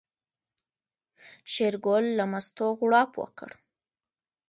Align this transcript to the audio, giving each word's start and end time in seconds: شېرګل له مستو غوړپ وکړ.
شېرګل 1.53 2.05
له 2.17 2.25
مستو 2.31 2.67
غوړپ 2.77 3.11
وکړ. 3.21 3.49